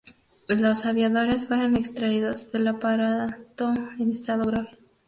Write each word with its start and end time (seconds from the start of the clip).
Los 0.47 0.87
aviadores 0.87 1.45
fueron 1.45 1.75
extraídos 1.77 2.51
del 2.51 2.67
aparato 2.69 3.71
en 3.99 4.11
estado 4.11 4.47
grave. 4.47 4.79